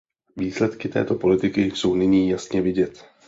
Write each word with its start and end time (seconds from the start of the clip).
Výsledky 0.37 0.89
této 0.89 1.15
politiky 1.15 1.61
jsou 1.61 1.95
nyní 1.95 2.29
jasně 2.29 2.61
vidět. 2.61 3.05